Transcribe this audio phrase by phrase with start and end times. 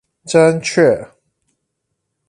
[0.25, 1.05] 真確